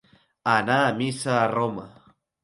Anar 0.53 0.77
a 0.85 0.95
missa 1.01 1.35
a 1.41 1.43
Roma. 1.51 1.85